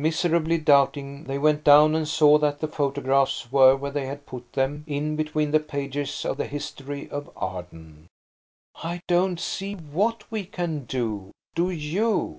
[0.00, 4.54] Miserably doubting, they went down and saw that the photographs were where they had put
[4.54, 8.08] them, in between the pages of the "History of Arden."
[8.82, 11.30] "I don't see what we can do.
[11.54, 12.36] Do you?"